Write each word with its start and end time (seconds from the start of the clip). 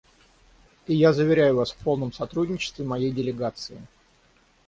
И 0.87 0.95
я 0.95 1.13
заверяю 1.13 1.57
вас 1.57 1.73
в 1.73 1.77
полном 1.77 2.11
сотрудничестве 2.11 2.83
моей 2.83 3.11
делегации. 3.11 3.83